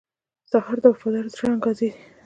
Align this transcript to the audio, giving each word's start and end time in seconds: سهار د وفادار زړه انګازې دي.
سهار 0.51 0.77
د 0.81 0.85
وفادار 0.93 1.25
زړه 1.35 1.47
انګازې 1.53 1.87
دي. 1.93 2.01